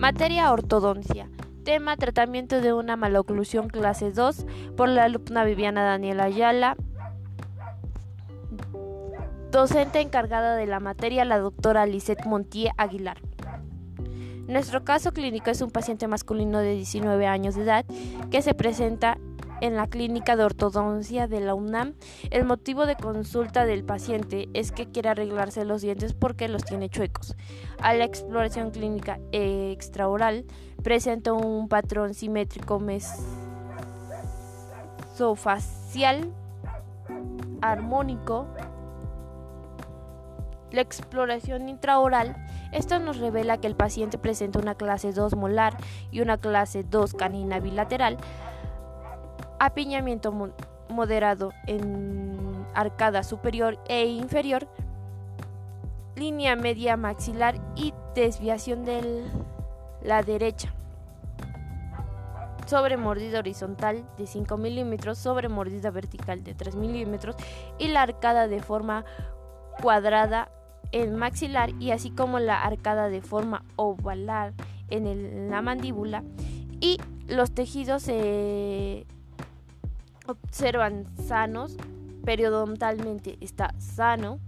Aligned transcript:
Materia 0.00 0.50
ortodoncia. 0.50 1.28
Tema 1.62 1.94
tratamiento 1.94 2.62
de 2.62 2.72
una 2.72 2.96
maloclusión 2.96 3.68
clase 3.68 4.12
2 4.12 4.46
por 4.74 4.88
la 4.88 5.04
alumna 5.04 5.44
Viviana 5.44 5.82
Daniela 5.82 6.24
Ayala. 6.24 6.74
Docente 9.50 10.00
encargada 10.00 10.56
de 10.56 10.66
la 10.66 10.80
materia 10.80 11.26
la 11.26 11.38
doctora 11.38 11.84
Lisette 11.84 12.24
Montier 12.24 12.72
Aguilar. 12.78 13.18
Nuestro 14.48 14.84
caso 14.84 15.12
clínico 15.12 15.50
es 15.50 15.60
un 15.60 15.70
paciente 15.70 16.08
masculino 16.08 16.60
de 16.60 16.76
19 16.76 17.26
años 17.26 17.54
de 17.54 17.64
edad 17.64 17.84
que 18.30 18.40
se 18.40 18.54
presenta 18.54 19.18
en 19.60 19.76
la 19.76 19.86
clínica 19.86 20.36
de 20.36 20.44
ortodoncia 20.44 21.26
de 21.26 21.40
la 21.40 21.54
UNAM. 21.54 21.94
El 22.30 22.44
motivo 22.44 22.86
de 22.86 22.96
consulta 22.96 23.66
del 23.66 23.84
paciente 23.84 24.48
es 24.54 24.72
que 24.72 24.86
quiere 24.90 25.10
arreglarse 25.10 25.64
los 25.64 25.82
dientes 25.82 26.14
porque 26.14 26.48
los 26.48 26.64
tiene 26.64 26.88
chuecos. 26.88 27.36
A 27.80 27.94
la 27.94 28.04
exploración 28.04 28.70
clínica 28.70 29.20
extraoral 29.32 30.44
presenta 30.82 31.32
un 31.32 31.68
patrón 31.68 32.14
simétrico 32.14 32.80
mesofacial 35.14 36.32
armónico. 37.60 38.46
La 40.72 40.82
exploración 40.82 41.68
intraoral, 41.68 42.36
esto 42.70 43.00
nos 43.00 43.18
revela 43.18 43.58
que 43.58 43.66
el 43.66 43.74
paciente 43.74 44.18
presenta 44.18 44.60
una 44.60 44.76
clase 44.76 45.12
2 45.12 45.34
molar 45.34 45.76
y 46.12 46.20
una 46.20 46.38
clase 46.38 46.84
2 46.84 47.14
canina 47.14 47.58
bilateral 47.58 48.18
apiñamiento 49.60 50.32
moderado 50.88 51.52
en 51.66 52.66
arcada 52.74 53.22
superior 53.22 53.78
e 53.88 54.06
inferior, 54.06 54.66
línea 56.16 56.56
media 56.56 56.96
maxilar 56.96 57.60
y 57.76 57.92
desviación 58.14 58.84
de 58.84 59.22
la 60.02 60.22
derecha. 60.22 60.72
Sobre 62.66 62.96
mordida 62.96 63.40
horizontal 63.40 64.04
de 64.16 64.26
5 64.26 64.56
milímetros, 64.56 65.18
sobre 65.18 65.48
mordida 65.48 65.90
vertical 65.90 66.42
de 66.42 66.54
3 66.54 66.76
milímetros 66.76 67.36
y 67.78 67.88
la 67.88 68.02
arcada 68.02 68.48
de 68.48 68.62
forma 68.62 69.04
cuadrada 69.82 70.50
en 70.92 71.16
maxilar 71.16 71.70
y 71.78 71.90
así 71.90 72.10
como 72.10 72.38
la 72.38 72.62
arcada 72.62 73.08
de 73.08 73.20
forma 73.20 73.64
ovalar 73.76 74.54
en 74.88 75.50
la 75.50 75.60
mandíbula 75.60 76.24
y 76.80 76.98
los 77.28 77.52
tejidos 77.52 78.02
se 78.02 79.06
observan 80.30 81.06
sanos, 81.26 81.76
periodontalmente 82.24 83.38
está 83.40 83.74
sano. 83.78 84.38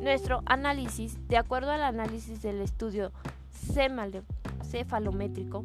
Nuestro 0.00 0.42
análisis, 0.46 1.18
de 1.28 1.36
acuerdo 1.36 1.70
al 1.70 1.82
análisis 1.82 2.42
del 2.42 2.60
estudio 2.60 3.12
cefalométrico, 4.62 5.62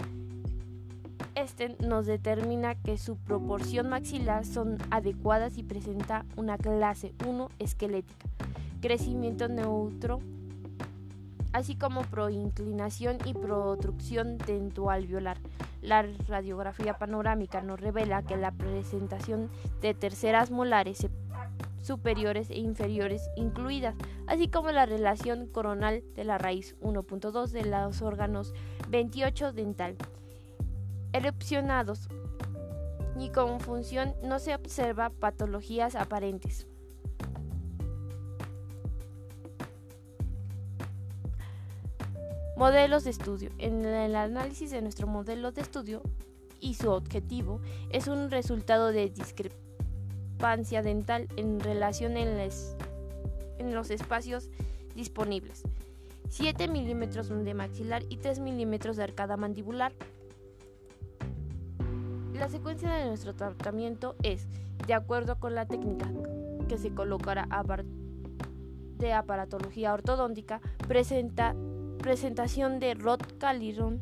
este 1.35 1.75
nos 1.79 2.05
determina 2.05 2.75
que 2.75 2.97
su 2.97 3.15
proporción 3.15 3.89
maxilar 3.89 4.45
son 4.45 4.77
adecuadas 4.89 5.57
y 5.57 5.63
presenta 5.63 6.25
una 6.35 6.57
clase 6.57 7.13
1 7.25 7.49
esquelética, 7.59 8.25
crecimiento 8.81 9.47
neutro, 9.47 10.19
así 11.53 11.75
como 11.75 12.01
proinclinación 12.01 13.17
y 13.25 13.33
protrucción 13.33 14.37
dentoalveolar. 14.39 15.37
La 15.81 16.05
radiografía 16.27 16.97
panorámica 16.97 17.61
nos 17.61 17.79
revela 17.79 18.23
que 18.23 18.37
la 18.37 18.51
presentación 18.51 19.49
de 19.81 19.93
terceras 19.93 20.51
molares 20.51 21.07
superiores 21.81 22.51
e 22.51 22.59
inferiores 22.59 23.29
incluidas, 23.35 23.95
así 24.27 24.47
como 24.47 24.71
la 24.71 24.85
relación 24.85 25.47
coronal 25.47 26.03
de 26.15 26.23
la 26.23 26.37
raíz 26.37 26.75
1.2 26.81 27.49
de 27.49 27.65
los 27.65 28.01
órganos 28.01 28.53
28 28.89 29.53
dental 29.53 29.97
erupcionados 31.13 32.07
y 33.19 33.29
con 33.29 33.59
función 33.59 34.15
no 34.23 34.39
se 34.39 34.55
observa 34.55 35.09
patologías 35.09 35.95
aparentes. 35.95 36.67
Modelos 42.61 43.05
de 43.05 43.09
estudio. 43.09 43.49
En 43.57 43.83
el 43.83 44.15
análisis 44.15 44.69
de 44.69 44.83
nuestro 44.83 45.07
modelo 45.07 45.51
de 45.51 45.61
estudio 45.61 46.03
y 46.59 46.75
su 46.75 46.91
objetivo 46.91 47.59
es 47.89 48.07
un 48.07 48.29
resultado 48.29 48.91
de 48.91 49.09
discrepancia 49.09 50.83
dental 50.83 51.27
en 51.37 51.59
relación 51.59 52.17
en, 52.17 52.37
los 53.73 53.89
espacios 53.89 54.51
disponibles. 54.95 55.63
7 56.29 56.67
milímetros 56.67 57.29
de 57.29 57.53
maxilar 57.55 58.03
y 58.09 58.17
3 58.17 58.41
milímetros 58.41 58.95
de 58.95 59.05
arcada 59.05 59.37
mandibular. 59.37 59.91
La 62.35 62.47
secuencia 62.47 62.93
de 62.93 63.07
nuestro 63.07 63.33
tratamiento 63.33 64.15
es, 64.21 64.47
de 64.85 64.93
acuerdo 64.93 65.39
con 65.39 65.55
la 65.55 65.65
técnica 65.65 66.11
que 66.69 66.77
se 66.77 66.93
colocará 66.93 67.47
de 68.99 69.13
aparatología 69.13 69.95
ortodóntica, 69.95 70.61
presenta 70.87 71.55
presentación 72.01 72.79
de 72.79 72.95
Rod 72.95 73.21
Caliron 73.37 73.99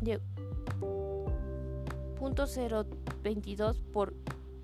de 0.00 0.20
.022 2.20 3.80
por 3.92 4.14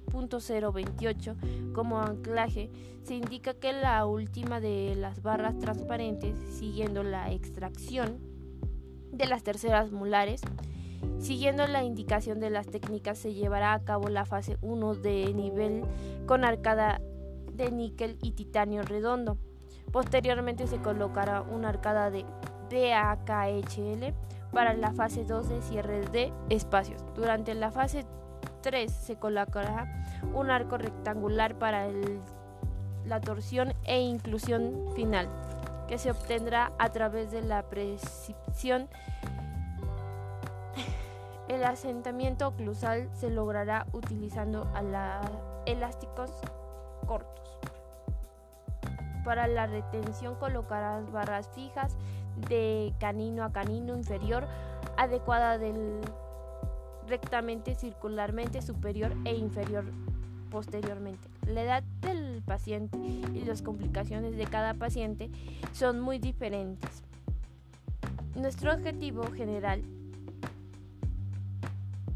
.028 0.09 1.73
como 1.73 2.01
anclaje, 2.01 2.71
se 3.03 3.15
indica 3.15 3.55
que 3.55 3.73
la 3.73 4.07
última 4.07 4.61
de 4.61 4.95
las 4.97 5.23
barras 5.23 5.59
transparentes, 5.59 6.37
siguiendo 6.57 7.03
la 7.03 7.33
extracción 7.33 8.19
de 9.11 9.27
las 9.27 9.43
terceras 9.43 9.91
molares, 9.91 10.43
siguiendo 11.19 11.67
la 11.67 11.83
indicación 11.83 12.41
de 12.41 12.51
las 12.51 12.67
técnicas, 12.67 13.19
se 13.19 13.35
llevará 13.35 13.73
a 13.73 13.85
cabo 13.85 14.09
la 14.09 14.25
fase 14.25 14.59
1 14.61 14.95
de 14.97 15.33
nivel 15.35 15.83
con 16.27 16.45
arcada 16.45 17.01
de 17.53 17.71
níquel 17.71 18.19
y 18.23 18.33
titanio 18.33 18.83
redondo. 18.83 19.39
Posteriormente 19.95 20.67
se 20.67 20.79
colocará 20.79 21.43
una 21.43 21.69
arcada 21.69 22.11
de 22.11 22.27
DAKHL 22.69 24.13
para 24.53 24.75
la 24.75 24.93
fase 24.93 25.25
2 25.25 25.49
de 25.49 25.63
cierre 25.63 26.01
de 26.07 26.33
espacios. 26.51 27.01
Durante 27.15 27.55
la 27.55 27.71
fase 27.71 28.05
3 28.63 28.91
se 28.91 29.15
colocará 29.15 29.87
un 30.35 30.51
arco 30.51 30.79
rectangular 30.79 31.55
para 31.61 31.87
la 33.07 33.21
torsión 33.21 33.73
e 33.85 34.01
inclusión 34.01 34.91
final, 34.97 35.29
que 35.87 35.97
se 35.99 36.11
obtendrá 36.11 36.73
a 36.81 36.89
través 36.91 37.31
de 37.31 37.43
la 37.43 37.63
precisión. 37.63 38.89
El 41.47 41.63
asentamiento 41.63 42.49
oclusal 42.49 43.09
se 43.13 43.31
logrará 43.31 43.87
utilizando 43.93 44.67
elásticos 45.67 46.33
cortos. 47.07 47.54
Para 49.25 49.47
la 49.47 49.67
retención 49.67 50.35
colocarás 50.37 51.11
barras 51.11 51.49
fijas 51.55 51.97
de 52.49 52.93
canino 53.01 53.43
a 53.45 53.53
canino 53.53 53.97
inferior 53.97 54.47
adecuada 54.97 55.59
del 55.59 56.01
rectamente, 57.07 57.75
circularmente, 57.75 58.63
superior 58.63 59.13
e 59.25 59.35
inferior 59.35 59.85
posteriormente. 60.51 61.29
La 61.47 61.63
edad 61.63 61.83
del 62.01 62.43
paciente 62.43 62.99
y 62.99 63.45
las 63.45 63.63
complicaciones 63.63 64.37
de 64.37 64.45
cada 64.45 64.75
paciente 64.75 65.31
son 65.73 66.01
muy 66.01 66.19
diferentes. 66.19 67.03
Nuestro 68.37 68.73
objetivo 68.73 69.25
general 69.33 69.83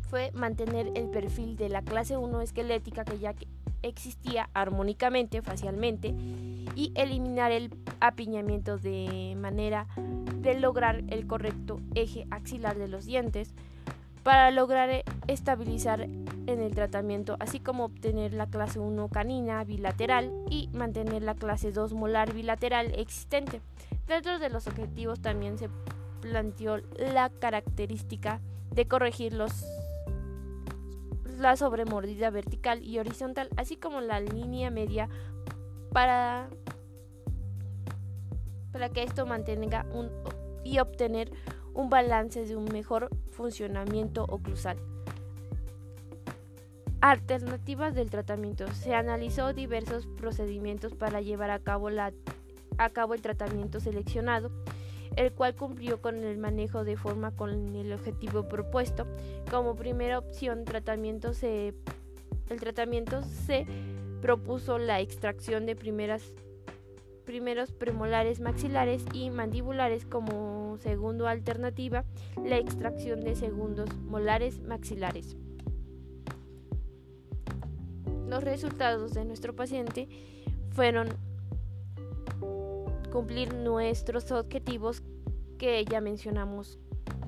fue 0.08 0.32
mantener 0.32 0.90
el 0.94 1.10
perfil 1.10 1.56
de 1.56 1.68
la 1.68 1.82
clase 1.82 2.16
1 2.16 2.40
esquelética 2.40 3.04
que 3.04 3.18
ya 3.18 3.34
existía 3.82 4.50
armónicamente, 4.54 5.42
facialmente, 5.42 6.14
y 6.74 6.92
eliminar 6.94 7.52
el 7.52 7.70
apiñamiento 8.00 8.78
de 8.78 9.34
manera 9.36 9.86
de 10.40 10.58
lograr 10.58 11.02
el 11.08 11.26
correcto 11.26 11.80
eje 11.94 12.26
axilar 12.30 12.78
de 12.78 12.88
los 12.88 13.06
dientes 13.06 13.54
para 14.22 14.50
lograr 14.50 15.04
estabilizar 15.26 16.02
en 16.02 16.60
el 16.60 16.74
tratamiento, 16.74 17.36
así 17.40 17.60
como 17.60 17.84
obtener 17.84 18.32
la 18.32 18.46
clase 18.46 18.78
1 18.78 19.08
canina 19.08 19.64
bilateral 19.64 20.32
y 20.50 20.68
mantener 20.72 21.22
la 21.22 21.34
clase 21.34 21.72
2 21.72 21.94
molar 21.94 22.32
bilateral 22.32 22.92
existente. 22.94 23.60
Dentro 24.06 24.38
de 24.38 24.50
los 24.50 24.66
objetivos 24.66 25.20
también 25.20 25.58
se 25.58 25.68
planteó 26.20 26.78
la 26.98 27.30
característica 27.30 28.40
de 28.70 28.86
corregir 28.86 29.32
los 29.32 29.64
la 31.38 31.56
sobremordida 31.56 32.30
vertical 32.30 32.82
y 32.82 32.98
horizontal, 32.98 33.48
así 33.56 33.76
como 33.76 34.00
la 34.00 34.20
línea 34.20 34.70
media 34.70 35.08
para, 35.92 36.48
para 38.72 38.88
que 38.90 39.04
esto 39.04 39.24
mantenga 39.24 39.86
un, 39.92 40.10
y 40.64 40.78
obtener 40.80 41.30
un 41.74 41.88
balance 41.88 42.44
de 42.44 42.56
un 42.56 42.64
mejor 42.66 43.08
funcionamiento 43.30 44.24
oclusal. 44.24 44.78
Alternativas 47.00 47.94
del 47.94 48.10
tratamiento. 48.10 48.66
Se 48.72 48.94
analizó 48.94 49.52
diversos 49.52 50.06
procedimientos 50.06 50.94
para 50.94 51.20
llevar 51.20 51.50
a 51.50 51.60
cabo, 51.60 51.90
la, 51.90 52.12
a 52.78 52.90
cabo 52.90 53.14
el 53.14 53.22
tratamiento 53.22 53.78
seleccionado. 53.78 54.50
El 55.18 55.32
cual 55.32 55.56
cumplió 55.56 56.00
con 56.00 56.22
el 56.22 56.38
manejo 56.38 56.84
de 56.84 56.96
forma 56.96 57.32
con 57.32 57.74
el 57.74 57.92
objetivo 57.92 58.48
propuesto. 58.48 59.04
Como 59.50 59.74
primera 59.74 60.16
opción, 60.16 60.64
tratamiento 60.64 61.34
se, 61.34 61.74
el 62.48 62.60
tratamiento 62.60 63.22
se 63.22 63.66
propuso 64.22 64.78
la 64.78 65.00
extracción 65.00 65.66
de 65.66 65.74
primeras, 65.74 66.22
primeros 67.24 67.72
premolares 67.72 68.38
maxilares 68.38 69.04
y 69.12 69.30
mandibulares 69.30 70.06
como 70.06 70.78
segunda 70.78 71.28
alternativa, 71.30 72.04
la 72.44 72.58
extracción 72.58 73.20
de 73.20 73.34
segundos 73.34 73.92
molares 73.96 74.60
maxilares. 74.60 75.36
Los 78.28 78.44
resultados 78.44 79.14
de 79.14 79.24
nuestro 79.24 79.56
paciente 79.56 80.08
fueron 80.70 81.08
cumplir 83.10 83.54
nuestros 83.54 84.30
objetivos 84.30 85.02
que 85.58 85.84
ya 85.84 86.00
mencionamos 86.00 86.78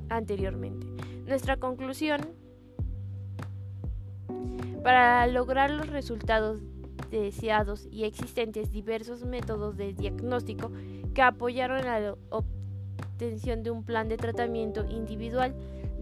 anteriormente. 0.08 0.86
Nuestra 1.26 1.56
conclusión, 1.56 2.20
para 4.82 5.26
lograr 5.26 5.70
los 5.70 5.88
resultados 5.88 6.60
deseados 7.10 7.86
y 7.90 8.04
existentes 8.04 8.70
diversos 8.70 9.24
métodos 9.24 9.76
de 9.76 9.92
diagnóstico 9.92 10.70
que 11.14 11.22
apoyaron 11.22 11.84
la 11.84 12.16
obtención 12.30 13.62
de 13.62 13.70
un 13.70 13.84
plan 13.84 14.08
de 14.08 14.16
tratamiento 14.16 14.84
individual. 14.88 15.54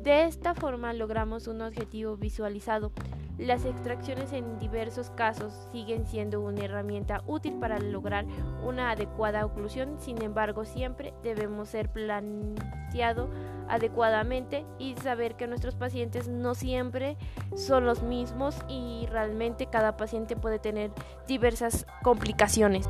De 0.03 0.25
esta 0.25 0.55
forma 0.55 0.93
logramos 0.93 1.49
un 1.49 1.63
objetivo 1.63 2.17
visualizado, 2.17 2.93
las 3.39 3.65
extracciones 3.65 4.33
en 4.33 4.59
diversos 4.59 5.11
casos 5.11 5.55
siguen 5.71 6.07
siendo 6.07 6.41
una 6.41 6.65
herramienta 6.65 7.23
útil 7.27 7.55
para 7.55 7.79
lograr 7.79 8.27
una 8.65 8.91
adecuada 8.91 9.47
oclusión, 9.47 9.97
sin 10.01 10.21
embargo 10.23 10.65
siempre 10.65 11.15
debemos 11.23 11.69
ser 11.69 11.89
planteado 11.89 13.29
adecuadamente 13.69 14.67
y 14.79 14.97
saber 14.97 15.37
que 15.37 15.47
nuestros 15.47 15.77
pacientes 15.77 16.27
no 16.27 16.55
siempre 16.55 17.17
son 17.57 17.87
los 17.87 18.03
mismos 18.03 18.57
y 18.69 19.07
realmente 19.11 19.67
cada 19.67 19.97
paciente 19.97 20.37
puede 20.37 20.59
tener 20.59 20.91
diversas 21.29 21.87
complicaciones. 22.03 22.89